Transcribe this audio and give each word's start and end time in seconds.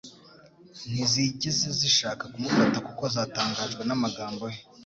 ntizigeze 0.91 1.67
zishaka 1.79 2.23
kumufata 2.33 2.77
kuko 2.87 3.03
zatangajwe 3.15 3.81
n'amagambo 3.85 4.43
ye. 4.53 4.59